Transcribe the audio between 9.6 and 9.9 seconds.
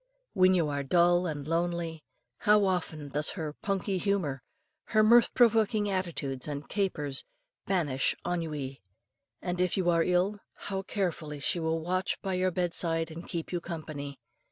if